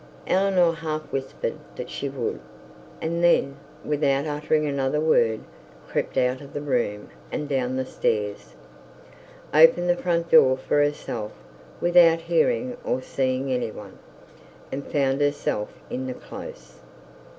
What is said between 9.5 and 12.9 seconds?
opened the front door for herself without hearing